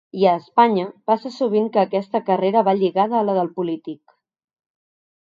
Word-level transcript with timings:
I 0.19 0.23
a 0.27 0.31
Espanya, 0.43 0.85
passa 1.11 1.31
sovint 1.35 1.69
que 1.77 1.83
aquesta 1.83 2.23
carrera 2.31 2.65
va 2.71 2.75
lligada 2.83 3.21
a 3.21 3.25
la 3.31 3.39
del 3.43 3.55
polític. 3.61 4.21